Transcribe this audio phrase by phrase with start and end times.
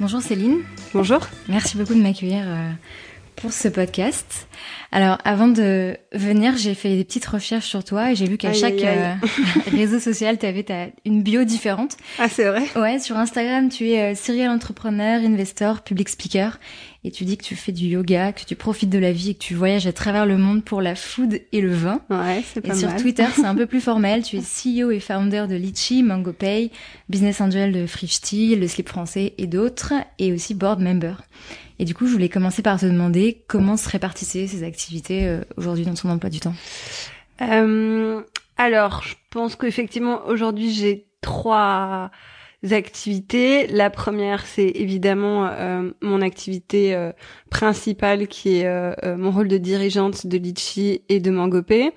[0.00, 0.60] Bonjour Céline.
[0.94, 1.20] Bonjour.
[1.46, 2.70] Merci beaucoup de m'accueillir euh,
[3.40, 4.46] pour ce podcast.
[4.92, 8.52] Alors, avant de venir, j'ai fait des petites recherches sur toi et j'ai vu qu'à
[8.52, 9.14] chaque euh,
[9.70, 10.64] réseau social, tu avais
[11.04, 11.96] une bio différente.
[12.18, 16.58] Ah, c'est vrai Ouais, sur Instagram, tu es euh, serial entrepreneur, investor, public speaker
[17.02, 19.34] et tu dis que tu fais du yoga, que tu profites de la vie et
[19.34, 22.02] que tu voyages à travers le monde pour la food et le vin.
[22.10, 24.22] Ouais, c'est pas Et sur Twitter, c'est un peu plus formel.
[24.22, 26.70] Tu es CEO et founder de Litchi, MangoPay,
[27.08, 31.14] business angel de Frifty, le slip français et d'autres, et aussi board member.
[31.80, 35.40] Et du coup, je voulais commencer par te demander comment se répartissaient ces activités euh,
[35.56, 36.52] aujourd'hui dans ton emploi du temps.
[37.40, 38.20] Euh,
[38.58, 42.10] alors, je pense qu'effectivement, aujourd'hui, j'ai trois
[42.70, 43.66] activités.
[43.68, 47.12] La première, c'est évidemment euh, mon activité euh,
[47.48, 51.92] principale qui est euh, mon rôle de dirigeante de Litchi et de Mangopé.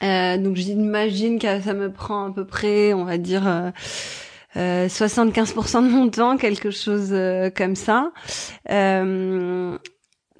[0.00, 3.72] donc j'imagine que ça me prend à peu près, on va dire,
[4.56, 7.14] 75% de mon temps, quelque chose
[7.56, 8.12] comme ça.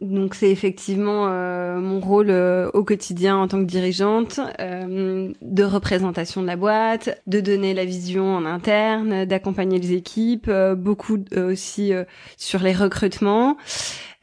[0.02, 5.62] Donc c'est effectivement euh, mon rôle euh, au quotidien en tant que dirigeante, euh, de
[5.62, 11.92] représentation de la boîte, de donner la vision en interne, d'accompagner les équipes, beaucoup aussi
[12.36, 13.56] sur les recrutements.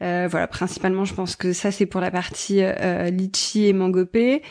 [0.00, 2.62] voilà, principalement, je pense que ça c'est pour la partie
[3.10, 4.42] litchi et mangopé.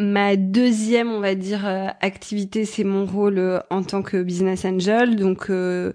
[0.00, 4.64] Ma deuxième, on va dire, euh, activité, c'est mon rôle euh, en tant que business
[4.64, 5.92] angel, donc euh,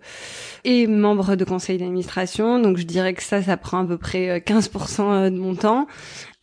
[0.65, 2.59] et membre de conseil d'administration.
[2.59, 5.87] Donc je dirais que ça, ça prend à peu près 15% de mon temps.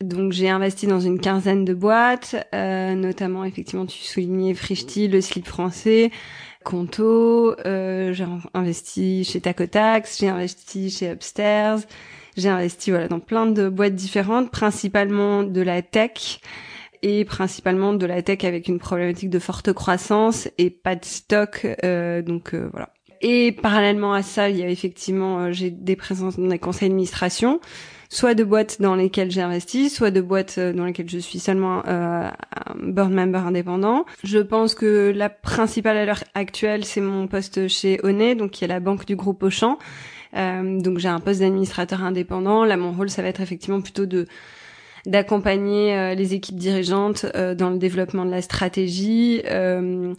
[0.03, 5.47] Donc j'ai investi dans une quinzaine de boîtes, notamment effectivement tu soulignais Frishti, le slip
[5.47, 6.09] français,
[6.63, 7.55] Conto.
[7.63, 11.77] j'ai investi chez Tacotax, j'ai investi chez Upstairs,
[12.35, 16.39] j'ai investi voilà dans plein de boîtes différentes, principalement de la tech
[17.01, 21.67] et principalement de la tech avec une problématique de forte croissance et pas de stock.
[21.83, 22.89] Euh, donc euh, voilà.
[23.21, 26.89] Et parallèlement à ça, il y a effectivement, euh, j'ai des présences dans des conseils
[26.89, 27.59] d'administration,
[28.09, 31.83] soit de boîtes dans lesquelles j'ai investi, soit de boîtes dans lesquelles je suis seulement
[31.87, 34.05] euh, un board member indépendant.
[34.23, 38.63] Je pense que la principale à l'heure actuelle, c'est mon poste chez Onet, donc qui
[38.63, 39.77] est la banque du groupe Auchan.
[40.35, 42.65] Euh, donc j'ai un poste d'administrateur indépendant.
[42.65, 44.27] Là, mon rôle, ça va être effectivement plutôt de
[45.05, 50.13] d'accompagner euh, les équipes dirigeantes euh, dans le développement de la stratégie, euh,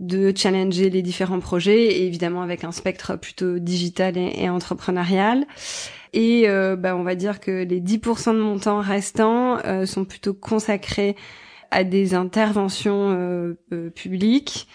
[0.00, 5.44] de challenger les différents projets, et évidemment avec un spectre plutôt digital et, entrepreneurial.
[6.12, 6.46] Et
[6.78, 11.16] bah, on va dire que les 10% de mon temps restant sont plutôt consacrés
[11.72, 13.56] à des interventions
[13.94, 14.68] publiques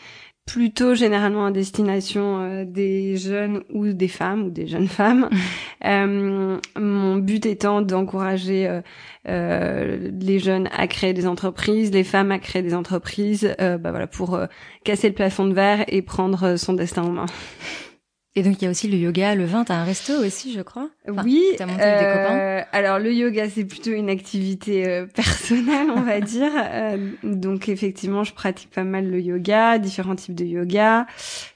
[0.45, 5.29] plutôt généralement à destination euh, des jeunes ou des femmes ou des jeunes femmes.
[5.85, 8.81] euh, mon but étant d'encourager
[9.27, 14.07] euh, les jeunes à créer des entreprises, les femmes à créer des entreprises, bah voilà
[14.07, 14.39] pour
[14.83, 17.25] casser le plafond de verre et prendre son destin en main.
[18.35, 19.63] Et donc il y a aussi le yoga, le vin.
[19.63, 20.89] T'as un resto aussi, je crois.
[21.07, 21.43] oui.
[21.55, 22.37] T'as monté avec des copains.
[22.37, 26.51] Euh, alors le yoga, c'est plutôt une activité euh, personnelle, on va dire.
[26.55, 31.05] Euh, donc effectivement, je pratique pas mal le yoga, différents types de yoga,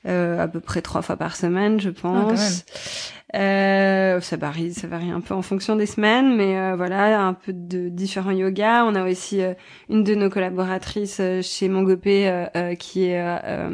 [0.05, 2.63] à peu près trois fois par semaine, je ah, pense.
[3.35, 7.33] Euh, ça varie, ça varie un peu en fonction des semaines, mais euh, voilà, un
[7.33, 8.85] peu de différents yogas.
[8.85, 9.53] On a aussi euh,
[9.89, 12.07] une de nos collaboratrices euh, chez Mongopé
[12.79, 13.19] qui est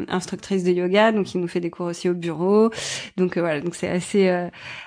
[0.08, 2.70] instructrice de yoga, donc qui nous fait des cours aussi au bureau.
[3.16, 4.28] Donc voilà, donc c'est assez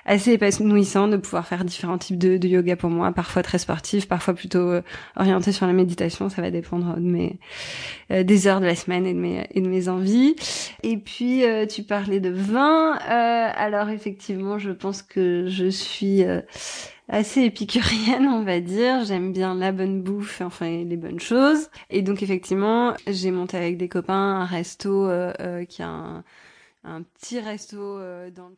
[0.05, 4.07] assez épanouissant de pouvoir faire différents types de, de, yoga pour moi, parfois très sportif,
[4.07, 4.73] parfois plutôt
[5.15, 6.29] orienté sur la méditation.
[6.29, 7.39] Ça va dépendre de mes
[8.09, 10.35] des heures de la semaine et de mes et de mes envies.
[10.83, 12.93] Et puis tu parlais de vin.
[12.97, 16.41] alors effectivement je pense que je suis euh,
[17.07, 19.05] assez épicurienne, on va dire.
[19.05, 21.69] J'aime bien la bonne bouffe, enfin les bonnes choses.
[21.89, 26.23] Et donc effectivement, j'ai monté avec des copains un resto euh, euh, qui a un,
[26.83, 27.99] un petit resto
[28.31, 28.55] dans le